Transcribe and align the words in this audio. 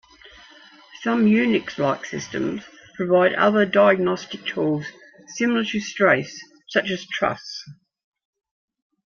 Some 1.03 1.27
Unix-like 1.27 2.05
systems 2.05 2.63
provide 2.95 3.33
other 3.35 3.67
diagnostic 3.67 4.43
tools 4.47 4.87
similar 5.27 5.63
to 5.63 5.77
strace, 5.79 6.39
such 6.69 6.89
as 6.89 7.05
truss. 7.07 7.61